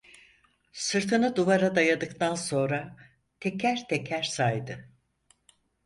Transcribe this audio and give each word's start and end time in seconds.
Sırtını 0.73 1.35
duvara 1.35 1.75
dayadıktan 1.75 2.35
sonra 2.35 2.95
teker 3.39 3.87
teker 3.87 4.23
saydı: 4.23 4.89